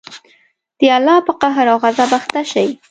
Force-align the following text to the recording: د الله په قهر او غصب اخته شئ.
د 0.79 0.81
الله 0.97 1.17
په 1.27 1.33
قهر 1.41 1.65
او 1.73 1.77
غصب 1.83 2.11
اخته 2.19 2.41
شئ. 2.51 2.67